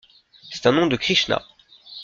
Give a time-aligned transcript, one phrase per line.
[0.49, 1.43] C'est un nom de Krishna.